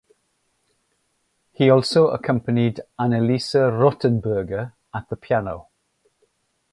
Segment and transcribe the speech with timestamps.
[1.51, 5.67] He also accompanied Anneliese Rothenberger at the piano.